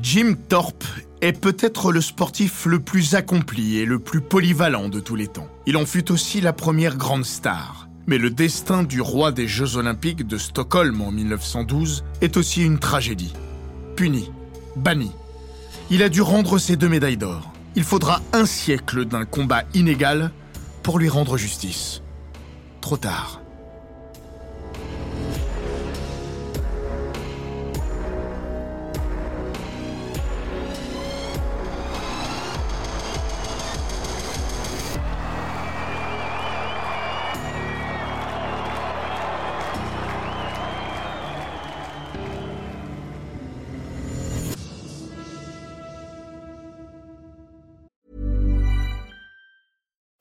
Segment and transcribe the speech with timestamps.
[0.00, 0.84] Jim Thorpe
[1.20, 5.48] est peut-être le sportif le plus accompli et le plus polyvalent de tous les temps.
[5.66, 7.88] Il en fut aussi la première grande star.
[8.06, 12.78] Mais le destin du roi des Jeux olympiques de Stockholm en 1912 est aussi une
[12.78, 13.32] tragédie.
[13.96, 14.30] Puni,
[14.76, 15.12] banni.
[15.90, 17.52] Il a dû rendre ses deux médailles d'or.
[17.76, 20.30] Il faudra un siècle d'un combat inégal
[20.82, 22.02] pour lui rendre justice.
[22.80, 23.41] Trop tard.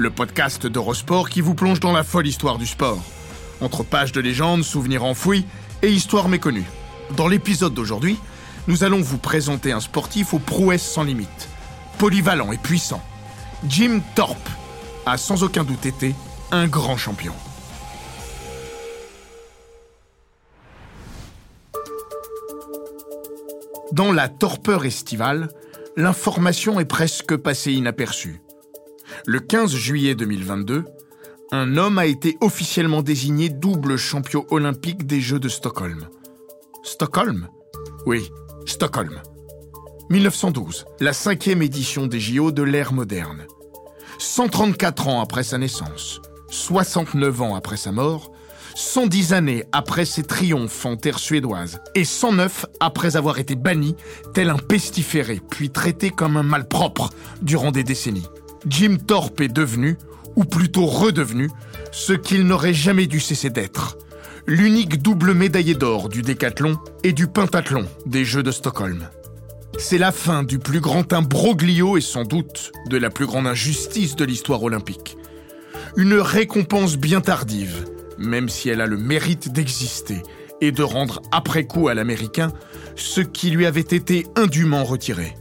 [0.00, 3.02] le podcast d'Eurosport qui vous plonge dans la folle histoire du sport.
[3.60, 5.44] Entre pages de légendes, souvenirs enfouis
[5.82, 6.64] et histoires méconnues.
[7.16, 8.18] Dans l'épisode d'aujourd'hui,
[8.66, 11.48] nous allons vous présenter un sportif aux prouesses sans limite,
[11.98, 13.02] polyvalent et puissant.
[13.68, 14.48] Jim Thorpe
[15.04, 16.14] a sans aucun doute été
[16.50, 17.34] un grand champion.
[23.92, 25.48] Dans la torpeur estivale,
[25.96, 28.40] l'information est presque passée inaperçue.
[29.26, 30.84] Le 15 juillet 2022,
[31.52, 36.08] un homme a été officiellement désigné double champion olympique des Jeux de Stockholm.
[36.82, 37.48] Stockholm?
[38.06, 38.30] Oui,
[38.64, 39.20] Stockholm.
[40.08, 43.46] 1912, la cinquième édition des JO de l'ère moderne.
[44.18, 48.32] 134 ans après sa naissance, 69 ans après sa mort,
[48.74, 53.96] 110 années après ses triomphes en terre suédoise et 109 après avoir été banni
[54.32, 57.10] tel un pestiféré puis traité comme un malpropre
[57.42, 58.26] durant des décennies.
[58.66, 59.96] Jim Thorpe est devenu,
[60.36, 61.50] ou plutôt redevenu,
[61.92, 63.96] ce qu'il n'aurait jamais dû cesser d'être.
[64.46, 69.08] L'unique double médaillé d'or du décathlon et du pentathlon des Jeux de Stockholm.
[69.78, 74.16] C'est la fin du plus grand imbroglio et sans doute de la plus grande injustice
[74.16, 75.16] de l'histoire olympique.
[75.96, 77.86] Une récompense bien tardive,
[78.18, 80.22] même si elle a le mérite d'exister
[80.60, 82.52] et de rendre après coup à l'Américain
[82.96, 85.34] ce qui lui avait été indûment retiré.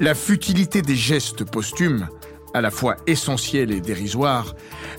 [0.00, 2.08] La futilité des gestes posthumes,
[2.54, 4.54] à la fois essentiels et dérisoires,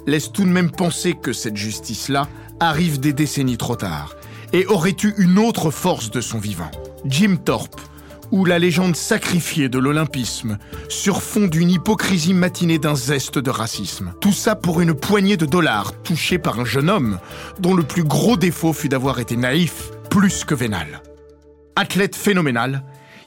[0.07, 2.27] laisse tout de même penser que cette justice-là
[2.59, 4.15] arrive des décennies trop tard
[4.53, 6.71] et aurait eu une autre force de son vivant.
[7.05, 7.79] Jim Thorpe,
[8.31, 14.13] ou la légende sacrifiée de l'olympisme, sur fond d'une hypocrisie matinée d'un zeste de racisme.
[14.21, 17.19] Tout ça pour une poignée de dollars touchée par un jeune homme
[17.59, 21.01] dont le plus gros défaut fut d'avoir été naïf plus que vénal.
[21.75, 22.83] Athlète phénoménal,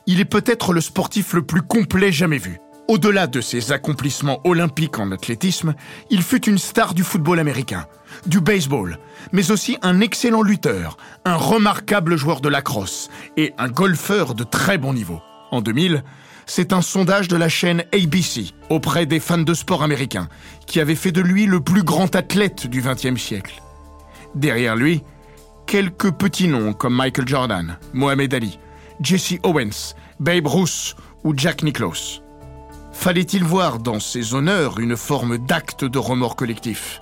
[0.07, 2.59] il est peut-être le sportif le plus complet jamais vu.
[2.89, 5.75] Au-delà de ses accomplissements olympiques en athlétisme,
[6.11, 7.87] il fut une star du football américain,
[8.27, 8.99] du baseball,
[9.33, 14.79] mais aussi un excellent lutteur, un remarquable joueur de lacrosse et un golfeur de très
[14.79, 15.21] bon niveau.
[15.53, 16.03] En 2000,
[16.47, 20.29] c'est un sondage de la chaîne ABC auprès des fans de sport américains
[20.67, 23.63] qui avait fait de lui le plus grand athlète du XXe siècle.
[24.35, 25.03] Derrière lui,
[25.67, 28.59] quelques petits noms comme Michael Jordan, Mohamed Ali,
[29.01, 32.22] Jesse Owens, Babe Ruth ou Jack Nicklaus.
[33.03, 37.01] Fallait-il voir dans ces honneurs une forme d'acte de remords collectif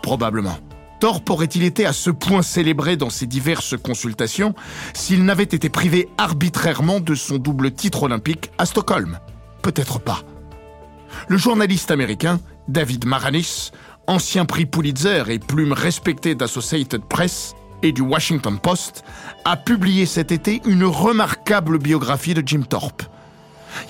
[0.00, 0.56] Probablement.
[1.00, 4.54] Thorpe aurait-il été à ce point célébré dans ses diverses consultations
[4.94, 9.18] s'il n'avait été privé arbitrairement de son double titre olympique à Stockholm?
[9.60, 10.20] Peut-être pas.
[11.26, 13.72] Le journaliste américain David Maranis,
[14.06, 19.02] ancien prix Pulitzer et plume respectée d'Associated Press et du Washington Post,
[19.44, 23.02] a publié cet été une remarquable biographie de Jim Thorpe.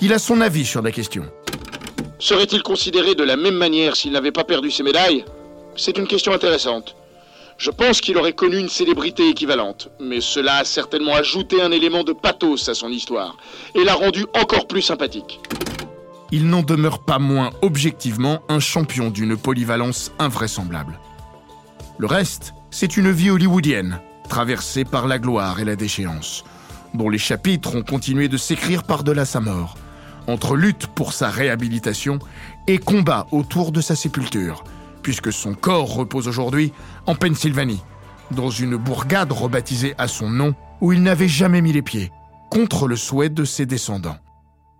[0.01, 1.25] Il a son avis sur la question.
[2.21, 5.25] Serait-il considéré de la même manière s'il n'avait pas perdu ses médailles?
[5.75, 6.95] C'est une question intéressante.
[7.57, 12.03] Je pense qu'il aurait connu une célébrité équivalente, mais cela a certainement ajouté un élément
[12.03, 13.37] de pathos à son histoire
[13.73, 15.39] et l'a rendu encore plus sympathique.
[16.31, 20.99] Il n'en demeure pas moins objectivement un champion d'une polyvalence invraisemblable.
[21.97, 26.43] Le reste, c'est une vie hollywoodienne, traversée par la gloire et la déchéance,
[26.93, 29.75] dont les chapitres ont continué de s'écrire par-delà sa mort
[30.27, 32.19] entre lutte pour sa réhabilitation
[32.67, 34.63] et combat autour de sa sépulture,
[35.01, 36.73] puisque son corps repose aujourd'hui
[37.07, 37.83] en Pennsylvanie,
[38.31, 42.11] dans une bourgade rebaptisée à son nom où il n'avait jamais mis les pieds,
[42.49, 44.17] contre le souhait de ses descendants.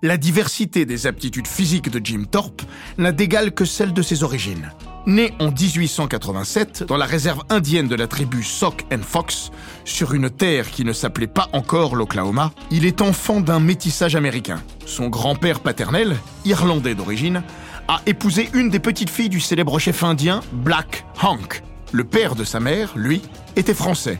[0.03, 2.63] La diversité des aptitudes physiques de Jim Thorpe
[2.97, 4.71] n'a d'égal que celle de ses origines.
[5.07, 9.49] Né en 1887 dans la réserve indienne de la tribu Sock and Fox,
[9.83, 14.61] sur une terre qui ne s'appelait pas encore l'Oklahoma, il est enfant d'un métissage américain.
[14.85, 16.15] Son grand-père paternel,
[16.45, 17.41] irlandais d'origine,
[17.87, 21.63] a épousé une des petites filles du célèbre chef indien Black Hank.
[21.91, 23.23] Le père de sa mère, lui,
[23.55, 24.19] était français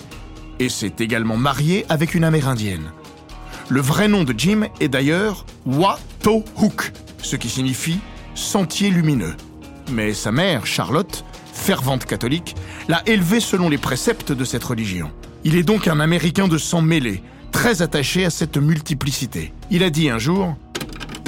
[0.60, 2.92] et s'est également marié avec une amérindienne.
[3.70, 6.92] Le vrai nom de Jim est d'ailleurs Watohook,
[7.22, 8.00] ce qui signifie
[8.34, 9.36] sentier lumineux.
[9.92, 11.24] Mais sa mère, Charlotte,
[11.54, 12.56] fervente catholique,
[12.88, 15.12] l'a élevé selon les préceptes de cette religion.
[15.44, 19.54] Il est donc un Américain de sang mêlé, très attaché à cette multiplicité.
[19.70, 20.56] Il a dit un jour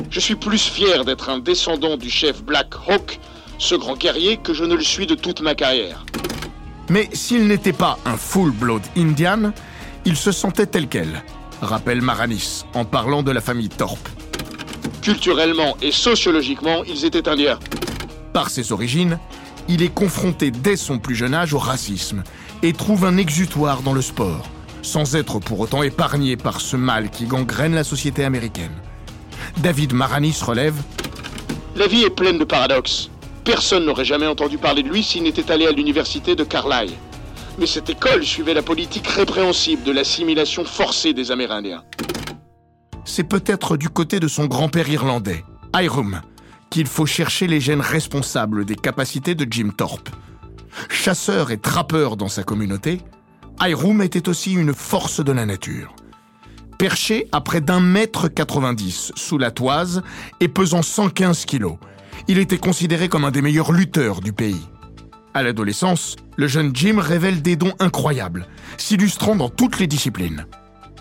[0.09, 3.19] Je suis plus fier d'être un descendant du chef Black Hawk,
[3.57, 6.05] ce grand guerrier, que je ne le suis de toute ma carrière.
[6.89, 9.51] Mais s'il n'était pas un full-blood Indian,
[10.05, 11.23] il se sentait tel quel,
[11.61, 14.09] rappelle Maranis en parlant de la famille Thorpe.
[15.01, 17.59] Culturellement et sociologiquement, ils étaient indiens.
[18.33, 19.19] Par ses origines,
[19.69, 22.23] il est confronté dès son plus jeune âge au racisme
[22.63, 24.49] et trouve un exutoire dans le sport,
[24.81, 28.73] sans être pour autant épargné par ce mal qui gangrène la société américaine.
[29.57, 30.75] David Maranis relève
[31.75, 33.11] La vie est pleine de paradoxes.
[33.43, 36.95] Personne n'aurait jamais entendu parler de lui s'il n'était allé à l'université de Carlisle.
[37.59, 41.83] Mais cette école suivait la politique répréhensible de l'assimilation forcée des Amérindiens.
[43.05, 45.43] C'est peut-être du côté de son grand-père irlandais,
[45.75, 46.21] Hiram,
[46.73, 50.09] qu'il faut chercher les gènes responsables des capacités de Jim Thorpe.
[50.89, 52.99] Chasseur et trappeur dans sa communauté,
[53.61, 55.95] Hiram était aussi une force de la nature.
[56.79, 60.01] Perché à près d'un mètre 90 sous la toise
[60.39, 61.77] et pesant 115 kilos,
[62.27, 64.67] il était considéré comme un des meilleurs lutteurs du pays.
[65.35, 68.47] À l'adolescence, le jeune Jim révèle des dons incroyables,
[68.79, 70.47] s'illustrant dans toutes les disciplines.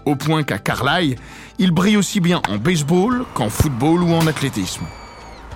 [0.04, 1.16] Au point qu'à Carlisle,
[1.58, 4.84] il brille aussi bien en baseball qu'en football ou en athlétisme.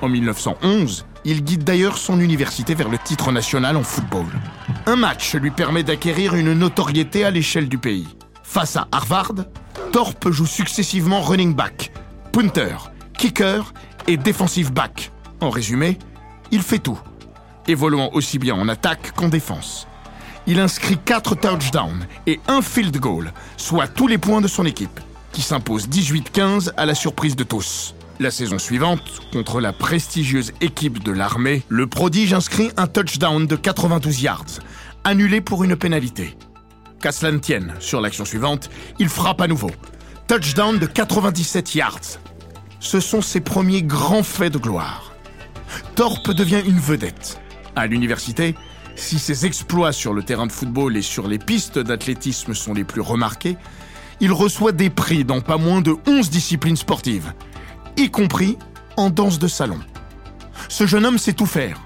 [0.03, 4.27] En 1911, il guide d'ailleurs son université vers le titre national en football.
[4.87, 8.07] Un match lui permet d'acquérir une notoriété à l'échelle du pays.
[8.43, 9.35] Face à Harvard,
[9.93, 11.93] Thorpe joue successivement running back,
[12.33, 12.77] punter,
[13.17, 13.73] kicker
[14.07, 15.11] et defensive back.
[15.41, 15.99] En résumé,
[16.51, 16.99] il fait tout
[17.69, 19.87] évoluant aussi bien en attaque qu'en défense.
[20.47, 25.01] Il inscrit 4 touchdowns et un field goal, soit tous les points de son équipe,
[25.33, 27.96] qui s'impose 18-15 à la surprise de tous.
[28.19, 33.57] La saison suivante, contre la prestigieuse équipe de l'armée, le prodige inscrit un touchdown de
[33.57, 34.61] 92 yards,
[35.05, 36.35] annulé pour une pénalité.
[37.03, 39.71] Qu'à cela ne tienne, sur l'action suivante, il frappe à nouveau.
[40.29, 42.19] Touchdown de 97 yards.
[42.81, 45.13] Ce sont ses premiers grands faits de gloire.
[45.95, 47.39] Thorpe devient une vedette.
[47.75, 48.55] À l'université,
[48.95, 52.85] si ses exploits sur le terrain de football et sur les pistes d'athlétisme sont les
[52.85, 53.59] plus remarqués,
[54.21, 57.35] il reçoit des prix dans pas moins de 11 disciplines sportives,
[57.97, 58.59] y compris
[58.97, 59.81] en danse de salon.
[60.69, 61.81] Ce jeune homme sait tout faire.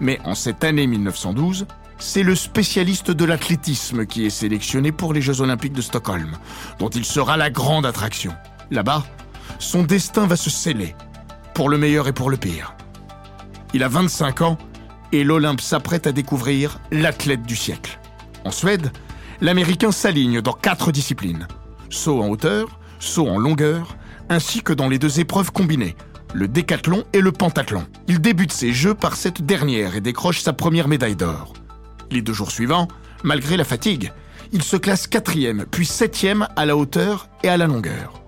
[0.00, 1.66] Mais en cette année 1912,
[1.98, 6.36] c'est le spécialiste de l'athlétisme qui est sélectionné pour les Jeux olympiques de Stockholm,
[6.78, 8.32] dont il sera la grande attraction.
[8.70, 9.04] Là-bas,
[9.58, 10.94] son destin va se sceller,
[11.54, 12.74] pour le meilleur et pour le pire.
[13.74, 14.58] Il a 25 ans
[15.12, 18.00] et l'Olympe s'apprête à découvrir l'athlète du siècle.
[18.44, 18.90] En Suède,
[19.40, 21.46] l'Américain s'aligne dans quatre disciplines.
[21.90, 23.96] Saut en hauteur, saut en longueur,
[24.30, 25.96] ainsi que dans les deux épreuves combinées,
[26.32, 27.84] le décathlon et le pentathlon.
[28.08, 31.52] Il débute ses jeux par cette dernière et décroche sa première médaille d'or.
[32.10, 32.88] Les deux jours suivants,
[33.24, 34.12] malgré la fatigue,
[34.52, 38.22] il se classe quatrième, puis septième à la hauteur et à la longueur.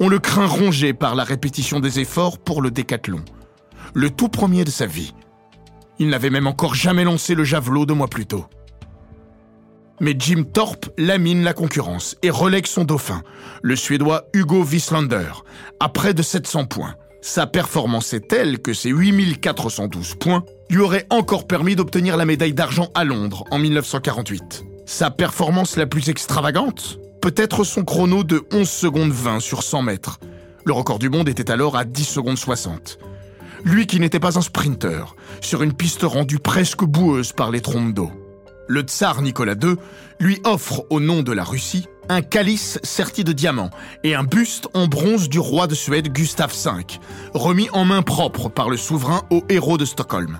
[0.00, 3.24] On le craint rongé par la répétition des efforts pour le décathlon,
[3.94, 5.14] le tout premier de sa vie.
[5.98, 8.46] Il n'avait même encore jamais lancé le javelot deux mois plus tôt.
[10.02, 13.22] Mais Jim Thorpe lamine la concurrence et relègue son dauphin,
[13.62, 15.30] le Suédois Hugo Wieslander,
[15.78, 16.96] à près de 700 points.
[17.20, 22.52] Sa performance est telle que ses 8412 points lui auraient encore permis d'obtenir la médaille
[22.52, 24.64] d'argent à Londres en 1948.
[24.86, 30.18] Sa performance la plus extravagante Peut-être son chrono de 11 secondes 20 sur 100 mètres.
[30.64, 32.98] Le record du monde était alors à 10 secondes 60
[33.64, 37.94] lui qui n'était pas un sprinter, sur une piste rendue presque boueuse par les trompes
[37.94, 38.10] d'eau.
[38.68, 39.76] Le tsar Nicolas II
[40.20, 43.70] lui offre, au nom de la Russie, un calice serti de diamants
[44.04, 46.98] et un buste en bronze du roi de Suède Gustave V,
[47.34, 50.38] remis en main propre par le souverain au héros de Stockholm.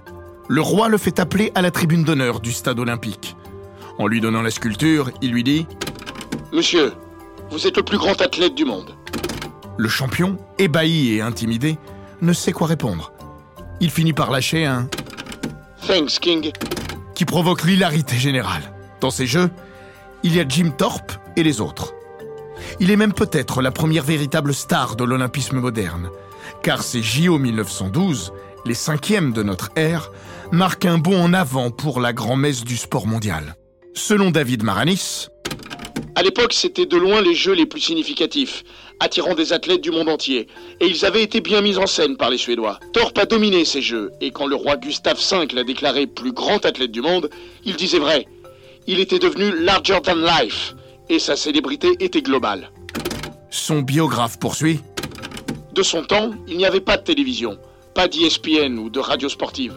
[0.48, 3.36] Le roi le fait appeler à la tribune d'honneur du stade olympique.
[3.98, 5.66] En lui donnant la sculpture, il lui dit⁇
[6.56, 6.92] Monsieur,
[7.50, 8.94] vous êtes le plus grand athlète du monde.
[9.78, 11.78] Le champion, ébahi et intimidé,
[12.20, 13.12] ne sait quoi répondre.
[13.80, 14.88] Il finit par lâcher un
[15.86, 16.52] Thanks, King.
[17.22, 18.72] Qui provoque l'hilarité générale.
[19.00, 19.48] Dans ces jeux,
[20.24, 21.94] il y a Jim Thorpe et les autres.
[22.80, 26.10] Il est même peut-être la première véritable star de l'olympisme moderne,
[26.64, 28.32] car ces JO 1912,
[28.66, 30.10] les cinquièmes de notre ère,
[30.50, 33.54] marquent un bond en avant pour la grand-messe du sport mondial.
[33.94, 35.28] Selon David Maranis,
[36.16, 38.64] À l'époque, c'était de loin les jeux les plus significatifs,
[39.02, 40.46] attirant des athlètes du monde entier,
[40.80, 42.78] et ils avaient été bien mis en scène par les Suédois.
[42.92, 46.64] Thorpe a dominé ces jeux, et quand le roi Gustave V l'a déclaré plus grand
[46.64, 47.28] athlète du monde,
[47.64, 48.26] il disait vrai.
[48.86, 50.74] Il était devenu larger than life,
[51.08, 52.70] et sa célébrité était globale.
[53.50, 54.80] son biographe poursuit,
[55.74, 57.58] De son temps, il n'y avait pas de télévision,
[57.94, 59.74] pas d'ESPN ou de radio sportive.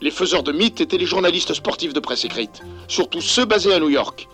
[0.00, 3.80] Les faiseurs de mythes étaient les journalistes sportifs de presse écrite, surtout ceux basés à
[3.80, 4.28] New York.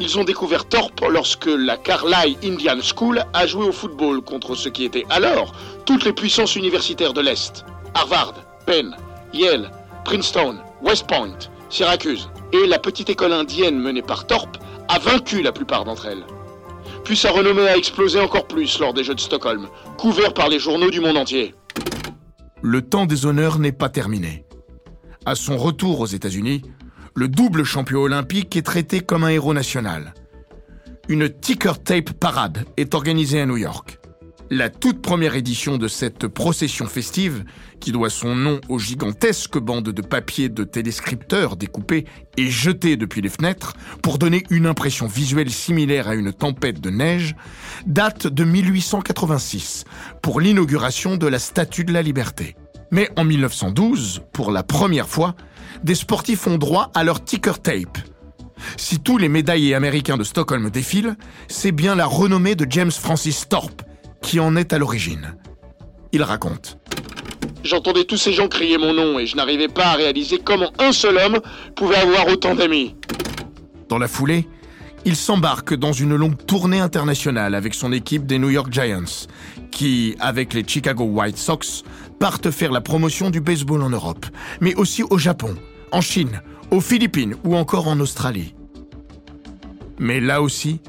[0.00, 4.68] Ils ont découvert Thorpe lorsque la Carlisle Indian School a joué au football contre ce
[4.68, 5.52] qui était alors
[5.86, 7.64] toutes les puissances universitaires de l'Est.
[7.94, 8.96] Harvard, Penn,
[9.32, 9.72] Yale,
[10.04, 11.38] Princeton, West Point,
[11.68, 12.30] Syracuse.
[12.52, 16.24] Et la petite école indienne menée par Thorpe a vaincu la plupart d'entre elles.
[17.04, 20.58] Puis sa renommée a explosé encore plus lors des Jeux de Stockholm, couverts par les
[20.58, 21.54] journaux du monde entier.
[22.62, 24.44] le temps des honneurs n'est pas terminé.
[25.26, 26.62] À son retour aux États-Unis,
[27.18, 30.14] le double champion olympique est traité comme un héros national.
[31.08, 33.98] Une ticker tape parade est organisée à New York.
[34.50, 37.44] La toute première édition de cette procession festive,
[37.80, 42.04] qui doit son nom aux gigantesques bandes de papier de téléscripteurs découpées
[42.36, 46.90] et jetées depuis les fenêtres pour donner une impression visuelle similaire à une tempête de
[46.90, 47.34] neige,
[47.84, 49.86] date de 1886
[50.22, 52.54] pour l'inauguration de la Statue de la Liberté.
[52.92, 55.34] Mais en 1912, pour la première fois,
[55.82, 57.98] des sportifs ont droit à leur ticker tape.
[58.76, 61.16] Si tous les médaillés américains de Stockholm défilent,
[61.48, 63.82] c'est bien la renommée de James Francis Thorpe
[64.22, 65.34] qui en est à l'origine.
[66.12, 66.78] Il raconte.
[67.62, 70.92] J'entendais tous ces gens crier mon nom et je n'arrivais pas à réaliser comment un
[70.92, 71.40] seul homme
[71.74, 72.94] pouvait avoir autant d'amis.
[73.88, 74.48] Dans la foulée,
[75.04, 79.26] il s'embarque dans une longue tournée internationale avec son équipe des New York Giants,
[79.70, 81.84] qui, avec les Chicago White Sox,
[82.18, 84.26] partent faire la promotion du baseball en Europe,
[84.60, 85.54] mais aussi au Japon,
[85.92, 88.54] en Chine, aux Philippines ou encore en Australie.
[89.98, 90.80] Mais là aussi,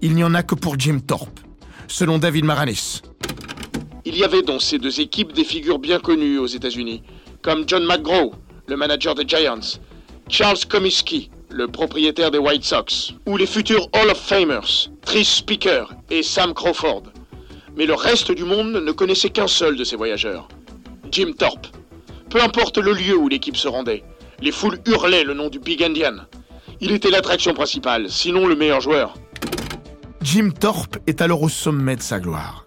[0.00, 1.40] il n'y en a que pour Jim Thorpe,
[1.88, 3.02] selon David Maranis.
[4.04, 7.02] Il y avait dans ces deux équipes des figures bien connues aux États-Unis,
[7.40, 8.34] comme John McGraw,
[8.66, 9.78] le manager des Giants,
[10.28, 15.92] Charles Comiskey, le propriétaire des White Sox, ou les futurs Hall of Famers, Tris Speaker
[16.10, 17.04] et Sam Crawford.
[17.76, 20.48] Mais le reste du monde ne connaissait qu'un seul de ces voyageurs,
[21.12, 21.66] Jim Thorpe.
[22.30, 24.02] Peu importe le lieu où l'équipe se rendait,
[24.40, 26.16] les foules hurlaient le nom du Big Indian.
[26.80, 29.14] Il était l'attraction principale, sinon le meilleur joueur.
[30.22, 32.64] Jim Thorpe est alors au sommet de sa gloire.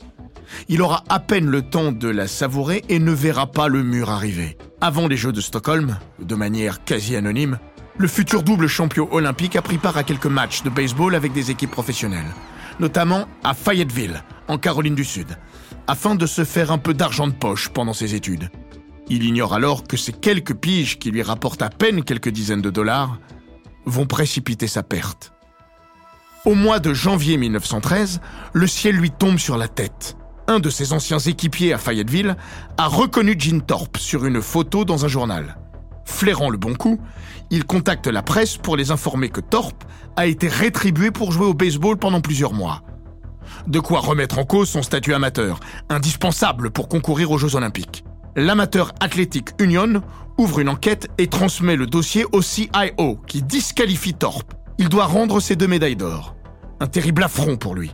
[0.69, 4.11] Il aura à peine le temps de la savourer et ne verra pas le mur
[4.11, 4.57] arriver.
[4.79, 7.57] Avant les Jeux de Stockholm, de manière quasi anonyme,
[7.97, 11.49] le futur double champion olympique a pris part à quelques matchs de baseball avec des
[11.49, 12.31] équipes professionnelles,
[12.79, 15.35] notamment à Fayetteville, en Caroline du Sud,
[15.87, 18.49] afin de se faire un peu d'argent de poche pendant ses études.
[19.07, 22.71] Il ignore alors que ces quelques piges qui lui rapportent à peine quelques dizaines de
[22.71, 23.19] dollars
[23.85, 25.31] vont précipiter sa perte.
[26.45, 28.21] Au mois de janvier 1913,
[28.53, 30.17] le ciel lui tombe sur la tête.
[30.47, 32.35] Un de ses anciens équipiers à Fayetteville
[32.77, 35.57] a reconnu Jim Thorpe sur une photo dans un journal.
[36.05, 36.99] Flairant le bon coup,
[37.49, 39.83] il contacte la presse pour les informer que Thorpe
[40.15, 42.83] a été rétribué pour jouer au baseball pendant plusieurs mois.
[43.67, 45.59] De quoi remettre en cause son statut amateur,
[45.89, 48.03] indispensable pour concourir aux Jeux Olympiques.
[48.35, 50.01] L'Amateur Athletic Union
[50.37, 54.53] ouvre une enquête et transmet le dossier au CIO, qui disqualifie Thorpe.
[54.77, 56.35] Il doit rendre ses deux médailles d'or.
[56.79, 57.93] Un terrible affront pour lui.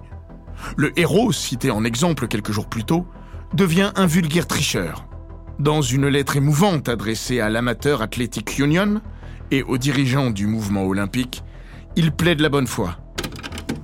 [0.77, 3.05] Le héros, cité en exemple quelques jours plus tôt,
[3.53, 5.05] devient un vulgaire tricheur.
[5.59, 9.01] Dans une lettre émouvante adressée à l'Amateur Athletic Union
[9.51, 11.43] et aux dirigeants du mouvement olympique,
[11.95, 12.97] il plaide la bonne foi.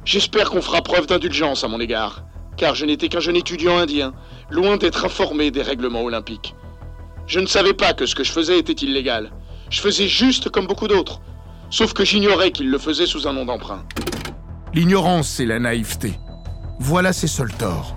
[0.07, 2.23] J'espère qu'on fera preuve d'indulgence à mon égard,
[2.55, 4.13] car je n'étais qu'un jeune étudiant indien,
[4.49, 6.55] loin d'être informé des règlements olympiques.
[7.25, 9.33] Je ne savais pas que ce que je faisais était illégal.
[9.69, 11.19] Je faisais juste comme beaucoup d'autres,
[11.69, 13.83] sauf que j'ignorais qu'il le faisait sous un nom d'emprunt.
[14.73, 16.13] L'ignorance et la naïveté.
[16.79, 17.93] Voilà ses seuls torts.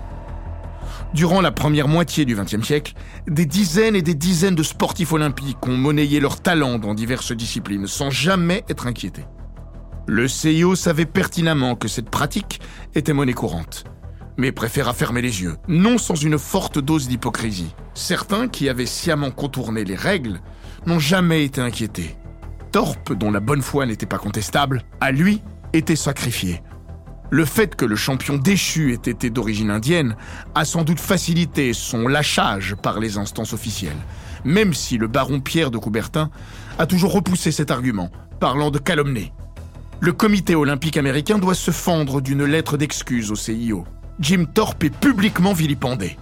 [1.13, 2.91] Durant la première moitié du XXe siècle,
[3.29, 7.87] des dizaines et des dizaines de sportifs olympiques ont monnayé leur talent dans diverses disciplines
[7.87, 9.23] sans jamais être inquiétés.
[10.07, 12.59] Le CIO savait pertinemment que cette pratique
[12.95, 13.85] était monnaie courante,
[14.37, 17.75] mais préféra fermer les yeux, non sans une forte dose d'hypocrisie.
[17.93, 20.41] Certains qui avaient sciemment contourné les règles
[20.85, 22.17] n'ont jamais été inquiétés.
[22.71, 25.41] Thorpe, dont la bonne foi n'était pas contestable, a lui
[25.73, 26.63] été sacrifié.
[27.29, 30.17] Le fait que le champion déchu ait été d'origine indienne
[30.55, 34.01] a sans doute facilité son lâchage par les instances officielles.
[34.43, 36.31] même si le baron Pierre de Coubertin
[36.79, 39.31] a toujours repoussé cet argument, parlant de calomnie.
[40.03, 43.85] Le comité olympique américain doit se fendre d'une lettre d'excuse au CIO.
[44.19, 46.17] Jim Thorpe est publiquement vilipendé.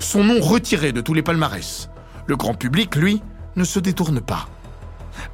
[0.00, 1.90] Son nom retiré de tous les palmarès.
[2.26, 3.22] Le grand public, lui,
[3.54, 4.48] ne se détourne pas.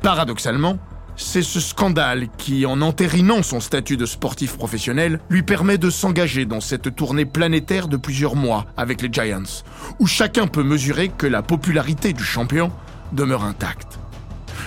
[0.03, 0.79] Paradoxalement,
[1.17, 6.45] c'est ce scandale qui, en entérinant son statut de sportif professionnel, lui permet de s'engager
[6.45, 9.63] dans cette tournée planétaire de plusieurs mois avec les Giants,
[10.01, 12.71] où chacun peut mesurer que la popularité du champion
[13.13, 13.99] demeure intacte.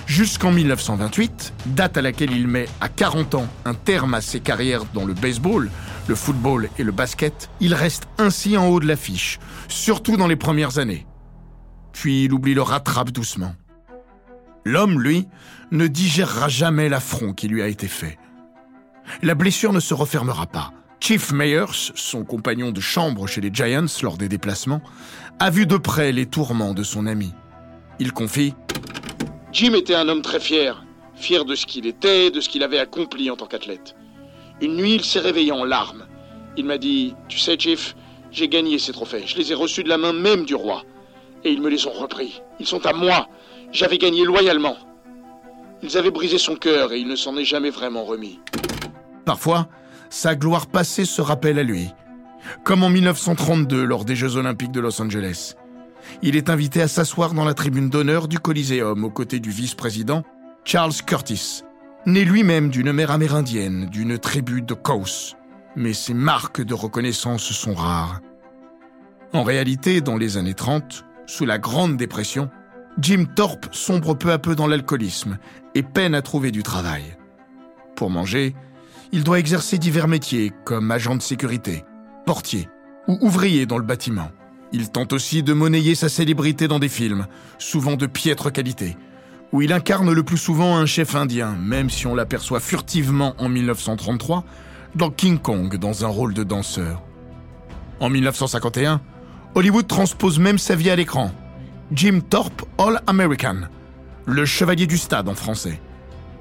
[0.10, 4.86] Jusqu'en 1928, date à laquelle il met à 40 ans un terme à ses carrières
[4.96, 5.70] dans le baseball,
[6.08, 9.38] le football et le basket, il reste ainsi en haut de l'affiche,
[9.68, 11.06] surtout dans les premières années.
[11.94, 13.54] Puis l'oubli le rattrape doucement.
[14.66, 15.28] L'homme, lui,
[15.70, 18.18] ne digérera jamais l'affront qui lui a été fait.
[19.22, 20.74] La blessure ne se refermera pas.
[21.00, 24.82] Chief Mayers, son compagnon de chambre chez les Giants lors des déplacements,
[25.40, 27.32] a vu de près les tourments de son ami.
[28.00, 28.56] Il confie
[29.52, 30.84] Jim était un homme très fier,
[31.16, 33.96] fier de ce qu'il était, de ce qu'il avait accompli en tant qu'athlète.
[34.62, 36.06] Une nuit, il s'est réveillé en larmes.
[36.56, 37.96] Il m'a dit Tu sais, Chief,
[38.32, 39.24] j'ai gagné ces trophées.
[39.26, 40.84] Je les ai reçus de la main même du roi.
[41.44, 42.42] Et ils me les ont repris.
[42.60, 43.28] Ils sont à moi.
[43.72, 44.78] J'avais gagné loyalement.
[45.82, 48.40] Ils avaient brisé son cœur et il ne s'en est jamais vraiment remis.
[49.26, 49.68] Parfois,
[50.10, 51.88] sa gloire passée se rappelle à lui,
[52.64, 55.56] comme en 1932 lors des Jeux olympiques de Los Angeles.
[56.22, 60.24] Il est invité à s'asseoir dans la tribune d'honneur du Coliseum aux côtés du vice-président
[60.66, 61.64] Charles Curtis,
[62.06, 65.36] né lui-même d'une mère amérindienne, d'une tribu de Cos.
[65.76, 68.22] Mais ses marques de reconnaissance sont rares.
[69.34, 72.50] En réalité, dans les années 30, sous la Grande Dépression,
[73.00, 75.38] Jim Thorpe sombre peu à peu dans l'alcoolisme
[75.76, 77.04] et peine à trouver du travail.
[77.96, 78.56] Pour manger,
[79.12, 81.86] il doit exercer divers métiers comme agent de sécurité,
[82.26, 82.68] portier
[83.08, 84.30] ou ouvrier dans le bâtiment.
[84.72, 87.26] Il tente aussi de monnayer sa célébrité dans des films,
[87.58, 88.98] souvent de piètre qualité,
[89.52, 93.50] où il incarne le plus souvent un chef indien, même si on l'aperçoit furtivement en
[93.50, 94.44] 1933
[94.96, 97.02] dans King Kong dans un rôle de danseur.
[98.00, 99.02] En 1951,
[99.56, 101.32] Hollywood transpose même sa vie à l'écran,
[101.92, 103.62] Jim Thorpe All American,
[104.26, 105.82] le chevalier du stade en français.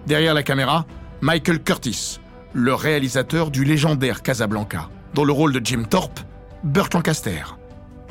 [0.06, 0.86] Derrière la caméra,
[1.22, 2.20] Michael Curtis,
[2.52, 4.90] le réalisateur du légendaire Casablanca.
[5.14, 6.20] Dans le rôle de Jim Thorpe,
[6.64, 7.42] Burt Lancaster.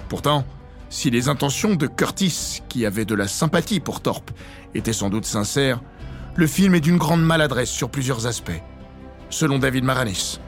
[0.10, 0.46] Pourtant,
[0.90, 4.32] si les intentions de Curtis, qui avait de la sympathie pour Thorpe,
[4.74, 5.82] étaient sans doute sincères,
[6.36, 8.62] le film est d'une grande maladresse sur plusieurs aspects.
[9.30, 10.40] Selon David Maranis.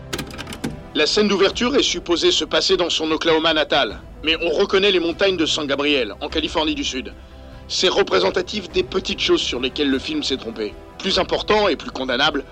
[0.96, 5.00] La scène d'ouverture est supposée se passer dans son Oklahoma natal, mais on reconnaît les
[5.00, 7.14] montagnes de San Gabriel, en Californie du Sud.
[7.68, 10.74] C'est représentatif des petites choses sur lesquelles le film s'est trompé.
[10.98, 12.44] Plus important et plus condamnable,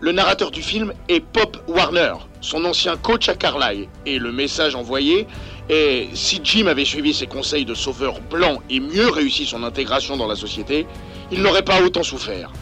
[0.00, 4.74] le narrateur du film est Pop Warner, son ancien coach à Carlisle, et le message
[4.74, 5.28] envoyé
[5.72, 10.16] est si Jim avait suivi ses conseils de sauveur blanc et mieux réussi son intégration
[10.16, 10.86] dans la société,
[11.30, 12.52] il n'aurait pas autant souffert.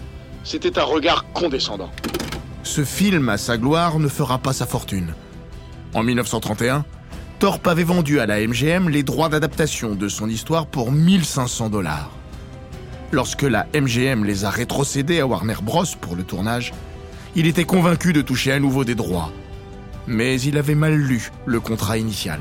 [0.45, 1.91] C'était un regard condescendant.
[2.63, 5.15] Ce film, à sa gloire, ne fera pas sa fortune.
[5.93, 6.85] En 1931,
[7.41, 12.11] Thorpe avait vendu à la MGM les droits d'adaptation de son histoire pour 1500 dollars.
[13.13, 15.85] Lorsque la MGM les a rétrocédés à Warner Bros.
[16.01, 16.73] pour le tournage,
[17.35, 19.33] il était convaincu de toucher à nouveau des droits.
[20.07, 22.41] Mais il avait mal lu le contrat initial.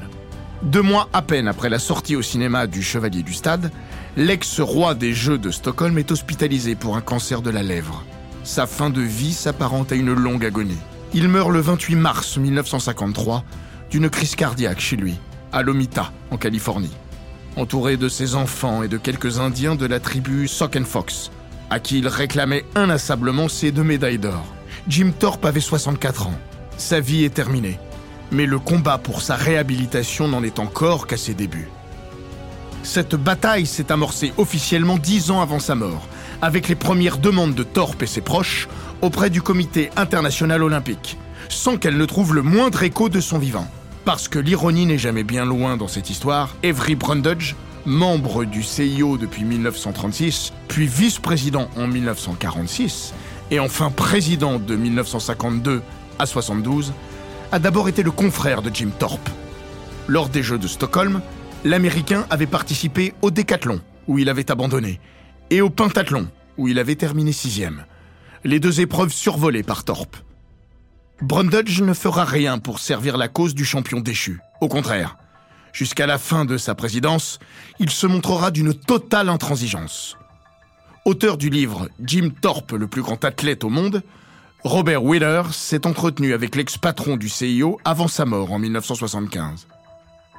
[0.63, 3.72] Deux mois à peine après la sortie au cinéma du Chevalier du Stade,
[4.17, 8.04] l'ex-roi des Jeux de Stockholm est hospitalisé pour un cancer de la lèvre.
[8.43, 10.78] Sa fin de vie s'apparente à une longue agonie.
[11.13, 13.45] Il meurt le 28 mars 1953
[13.89, 15.15] d'une crise cardiaque chez lui,
[15.54, 16.95] à Lomita, en Californie,
[17.56, 21.32] entouré de ses enfants et de quelques Indiens de la tribu Sock Fox,
[21.69, 24.45] à qui il réclamait inlassablement ses deux médailles d'or.
[24.89, 26.39] Jim Thorpe avait 64 ans.
[26.78, 27.80] Sa vie est terminée,
[28.32, 31.70] mais le combat pour sa réhabilitation n'en est encore qu'à ses débuts.
[32.84, 36.08] Cette bataille s'est amorcée officiellement dix ans avant sa mort,
[36.42, 38.70] avec les premières demandes de Thorpe et ses proches
[39.02, 41.18] auprès du Comité international olympique,
[41.50, 43.68] sans qu'elle ne trouve le moindre écho de son vivant.
[44.06, 49.18] Parce que l'ironie n'est jamais bien loin dans cette histoire, Avery Brundage, membre du CIO
[49.18, 53.13] depuis 1936, puis vice-président en 1946,
[53.52, 55.82] et enfin président de 1952
[56.18, 56.94] à 72,
[57.51, 59.29] a d'abord été le confrère de Jim Thorpe.
[60.07, 61.21] Lors des Jeux de Stockholm,
[61.63, 64.99] l'Américain avait participé au décathlon, où il avait abandonné,
[65.49, 67.85] et au pentathlon, où il avait terminé sixième.
[68.43, 70.15] Les deux épreuves survolées par Thorpe.
[71.21, 74.39] Brundage ne fera rien pour servir la cause du champion déchu.
[74.62, 75.17] Au contraire,
[75.73, 77.39] jusqu'à la fin de sa présidence,
[77.79, 80.17] il se montrera d'une totale intransigeance.
[81.05, 84.01] Auteur du livre Jim Thorpe, le plus grand athlète au monde,
[84.65, 89.67] Robert Wheeler s'est entretenu avec l'ex-patron du CIO avant sa mort en 1975.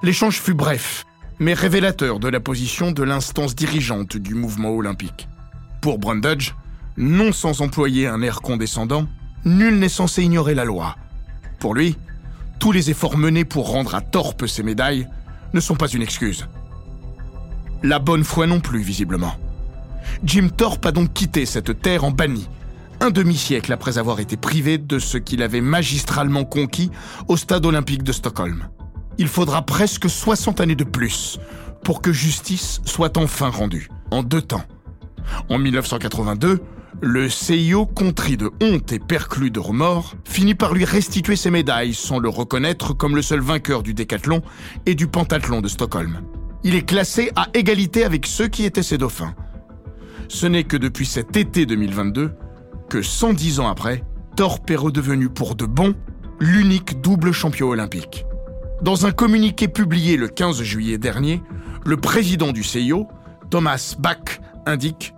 [0.03, 1.07] L'échange fut bref,
[1.39, 5.27] mais révélateur de la position de l'instance dirigeante du mouvement olympique.
[5.81, 6.55] Pour Brundage,
[6.99, 9.07] non sans employer un air condescendant,
[9.47, 10.97] nul n'est censé ignorer la loi.
[11.59, 11.97] Pour lui,
[12.59, 15.09] tous les efforts menés pour rendre à Torp ses médailles
[15.55, 16.47] ne sont pas une excuse.
[17.83, 19.35] La bonne foi non plus, visiblement.
[20.25, 22.47] Jim Thorpe a donc quitté cette terre en banni,
[23.01, 26.91] un demi-siècle après avoir été privé de ce qu'il avait magistralement conquis
[27.29, 28.69] au stade olympique de Stockholm.
[29.19, 31.39] Il faudra presque 60 années de plus
[31.83, 34.65] pour que justice soit enfin rendue, en deux temps.
[35.49, 36.61] En 1982,
[37.01, 41.95] le CIO, contrit de honte et perclus de remords, finit par lui restituer ses médailles
[41.95, 44.43] sans le reconnaître comme le seul vainqueur du décathlon
[44.85, 46.21] et du pentathlon de Stockholm.
[46.63, 49.35] Il est classé à égalité avec ceux qui étaient ses dauphins.
[50.29, 52.33] Ce n'est que depuis cet été 2022
[52.91, 54.03] que 110 ans après,
[54.37, 55.95] Thorpe est redevenu pour de bon
[56.41, 58.27] l'unique double champion olympique.
[58.83, 61.41] Dans un communiqué publié le 15 juillet dernier,
[61.87, 63.07] le président du CIO,
[63.49, 65.15] Thomas Bach, indique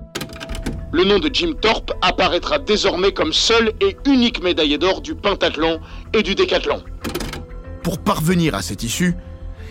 [0.93, 5.81] Le nom de Jim Thorpe apparaîtra désormais comme seul et unique médaillé d'or du pentathlon
[6.13, 6.83] et du décathlon.
[7.83, 9.15] Pour parvenir à cette issue,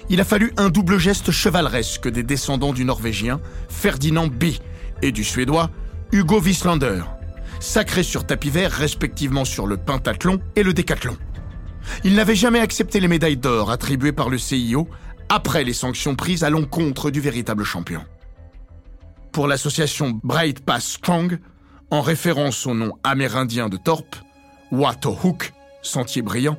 [0.10, 4.46] il a fallu un double geste chevaleresque des descendants du Norvégien Ferdinand B
[5.04, 5.70] et du Suédois
[6.12, 7.04] Hugo Wieslander,
[7.62, 11.16] sacrés sur tapis vert respectivement sur le pentathlon et le décathlon.
[12.04, 14.88] Ils n'avaient jamais accepté les médailles d'or attribuées par le CIO
[15.30, 18.04] après les sanctions prises à l'encontre du véritable champion.
[19.32, 21.40] Pour l'association Bright Pass Strong,
[21.90, 24.16] en référence au nom amérindien de Thorpe,
[24.72, 26.58] Watohook, sentier brillant,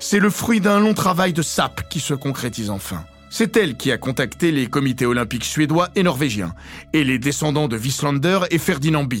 [0.00, 3.04] c'est le fruit d'un long travail de sape qui se concrétise enfin.
[3.30, 6.54] C'est elle qui a contacté les comités olympiques suédois et norvégiens,
[6.92, 9.14] et les descendants de Wieslander et Ferdinand B,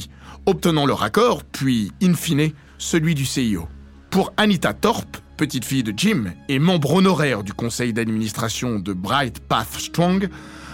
[0.46, 3.68] obtenant leur accord, puis, in fine, celui du CIO.
[4.10, 9.40] Pour Anita Thorpe, petite fille de Jim et membre honoraire du conseil d'administration de Bright
[9.40, 10.28] Path Strong,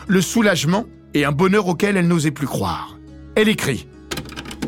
[0.07, 2.97] le soulagement est un bonheur auquel elle n'osait plus croire.
[3.35, 3.87] Elle écrit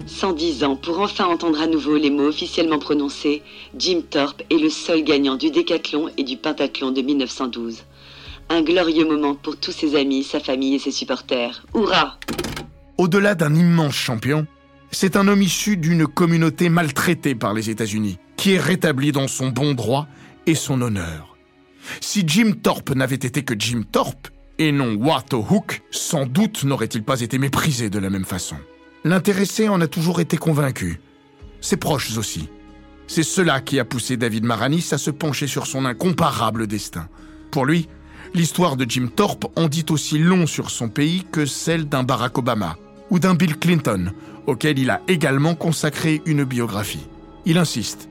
[0.07, 3.43] 110 ans pour enfin entendre à nouveau les mots officiellement prononcés,
[3.77, 7.83] Jim Thorpe est le seul gagnant du décathlon et du pentathlon de 1912.
[8.49, 11.67] Un glorieux moment pour tous ses amis, sa famille et ses supporters.
[11.75, 12.19] Hurrah
[12.97, 14.47] Au-delà d'un immense champion,
[14.93, 19.49] c'est un homme issu d'une communauté maltraitée par les États-Unis, qui est rétabli dans son
[19.49, 20.07] bon droit
[20.47, 21.37] et son honneur.
[22.01, 24.29] Si Jim Thorpe n'avait été que Jim Thorpe,
[24.59, 28.57] et non Watto Hook, sans doute n'aurait-il pas été méprisé de la même façon.
[29.05, 31.01] L'intéressé en a toujours été convaincu.
[31.61, 32.49] Ses proches aussi.
[33.07, 37.09] C'est cela qui a poussé David Maranis à se pencher sur son incomparable destin.
[37.51, 37.89] Pour lui,
[38.37, 42.37] l'histoire de Jim Thorpe en dit aussi long sur son pays que celle d'un Barack
[42.37, 42.77] Obama
[43.09, 44.13] ou d'un Bill Clinton,
[44.47, 47.07] auquel il a également consacré une biographie.
[47.47, 48.09] Il insiste.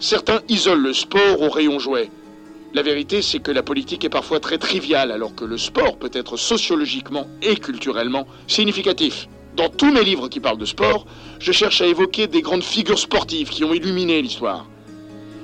[0.00, 2.10] Certains isolent le sport au rayon jouet.
[2.72, 6.10] La vérité, c'est que la politique est parfois très triviale, alors que le sport peut
[6.14, 9.28] être sociologiquement et culturellement significatif.
[9.56, 11.06] Dans tous mes livres qui parlent de sport,
[11.38, 14.66] je cherche à évoquer des grandes figures sportives qui ont illuminé l'histoire.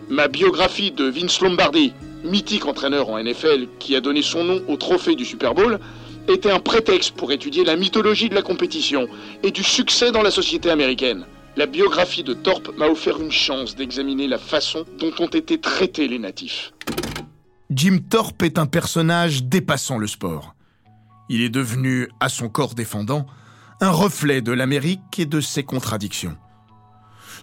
[0.09, 1.92] Ma biographie de Vince Lombardi,
[2.25, 5.79] mythique entraîneur en NFL qui a donné son nom au trophée du Super Bowl,
[6.29, 9.07] était un prétexte pour étudier la mythologie de la compétition
[9.43, 11.27] et du succès dans la société américaine.
[11.57, 16.09] La biographie de Thorpe m'a offert une chance d'examiner la façon dont ont été traités
[16.09, 16.73] les natifs.
[17.71, 20.55] Jim Thorpe est un personnage dépassant le sport.
[21.29, 23.27] Il est devenu, à son corps défendant,
[23.81, 26.37] un reflet de l'Amérique et de ses contradictions.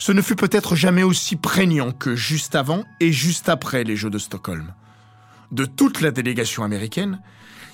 [0.01, 4.09] Ce ne fut peut-être jamais aussi prégnant que juste avant et juste après les Jeux
[4.09, 4.73] de Stockholm.
[5.51, 7.21] De toute la délégation américaine,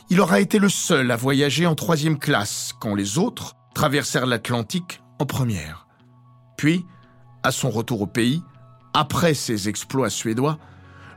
[0.09, 5.01] il aura été le seul à voyager en troisième classe quand les autres traversèrent l'Atlantique
[5.19, 5.87] en première.
[6.57, 6.85] Puis,
[7.43, 8.43] à son retour au pays,
[8.93, 10.59] après ses exploits suédois,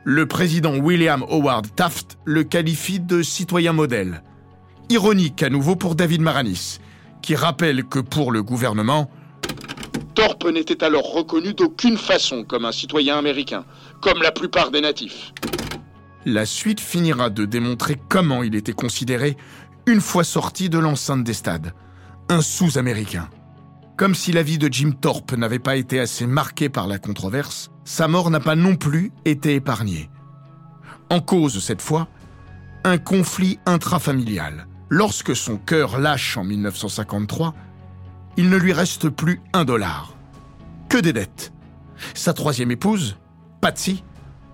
[0.04, 4.22] le président William Howard Taft le qualifie de citoyen modèle.
[4.90, 6.78] Ironique à nouveau pour David Maranis,
[7.20, 9.10] qui rappelle que pour le gouvernement,
[10.14, 13.64] Thorpe n'était alors reconnu d'aucune façon comme un citoyen américain,
[14.00, 15.32] comme la plupart des natifs.
[16.26, 19.36] La suite finira de démontrer comment il était considéré
[19.86, 21.72] une fois sorti de l'enceinte des stades,
[22.28, 23.28] un sous-américain.
[23.96, 27.70] Comme si la vie de Jim Thorpe n'avait pas été assez marquée par la controverse,
[27.84, 30.10] sa mort n'a pas non plus été épargnée.
[31.10, 32.08] En cause cette fois,
[32.84, 34.66] un conflit intrafamilial.
[34.88, 37.54] Lorsque son cœur lâche en 1953,
[38.36, 40.14] il ne lui reste plus un dollar.
[40.88, 41.52] Que des dettes.
[42.14, 43.16] Sa troisième épouse,
[43.60, 44.02] Patsy,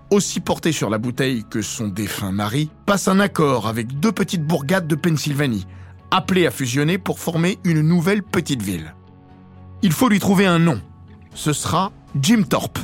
[0.09, 4.43] aussi portée sur la bouteille que son défunt mari, passe un accord avec deux petites
[4.43, 5.67] bourgades de Pennsylvanie,
[6.11, 8.93] appelées à fusionner pour former une nouvelle petite ville.
[9.81, 10.81] Il faut lui trouver un nom.
[11.33, 12.79] Ce sera Jim Thorpe.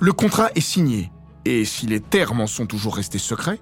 [0.00, 1.10] Le contrat est signé,
[1.44, 3.60] et si les termes en sont toujours restés secrets,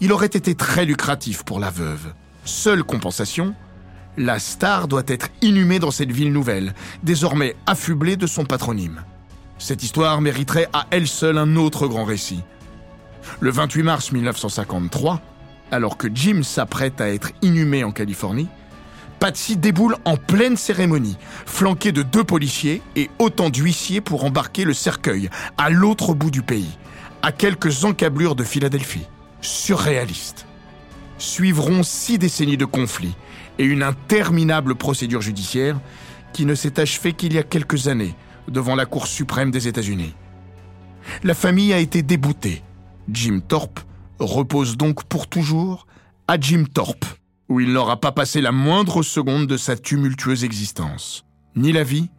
[0.00, 2.14] Il aurait été très lucratif pour la veuve.
[2.44, 3.54] Seule compensation,
[4.16, 9.02] la star doit être inhumée dans cette ville nouvelle, désormais affublée de son patronyme.
[9.58, 12.42] Cette histoire mériterait à elle seule un autre grand récit.
[13.40, 15.20] Le 28 mars 1953,
[15.70, 18.48] alors que Jim s'apprête à être inhumé en Californie,
[19.20, 24.74] Patsy déboule en pleine cérémonie, flanquée de deux policiers et autant d'huissiers pour embarquer le
[24.74, 26.76] cercueil à l'autre bout du pays,
[27.22, 29.06] à quelques encablures de Philadelphie.
[29.40, 30.46] Surréaliste.
[31.18, 33.16] Suivront six décennies de conflits
[33.58, 35.80] et une interminable procédure judiciaire
[36.32, 38.14] qui ne s'est achevée qu'il y a quelques années
[38.48, 40.14] devant la Cour suprême des États-Unis.
[41.22, 42.62] La famille a été déboutée.
[43.08, 43.80] Jim Thorpe
[44.18, 45.86] repose donc pour toujours
[46.26, 47.04] à Jim Thorpe
[47.48, 51.24] où il n'aura pas passé la moindre seconde de sa tumultueuse existence.
[51.56, 52.10] Ni la vie,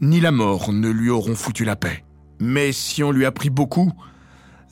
[0.00, 2.04] ni la mort ne lui auront foutu la paix.
[2.40, 3.92] Mais si on lui a pris beaucoup,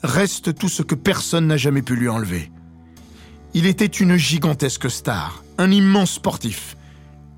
[0.03, 2.51] reste tout ce que personne n'a jamais pu lui enlever.
[3.59, 6.77] Il était une gigantesque star, un immense sportif,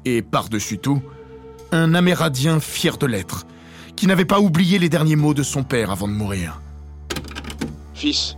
[0.04, 1.02] et par-dessus tout,
[1.72, 3.46] un Amérindien fier de l'être,
[3.96, 6.60] qui n'avait pas oublié les derniers mots de son père avant de mourir.
[7.94, 8.36] Fils,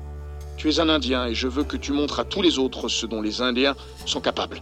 [0.58, 3.08] tu es un Indien et je veux que tu montres à tous les autres ce
[3.08, 3.74] dont les Indiens
[4.06, 4.62] sont capables.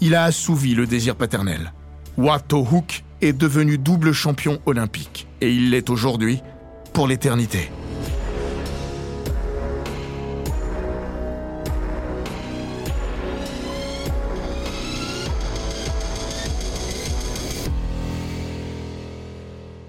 [0.00, 1.72] Il a assouvi le désir paternel.
[2.16, 6.40] Watto Hook est devenu double champion olympique et il l'est aujourd'hui
[6.92, 7.70] pour l'éternité.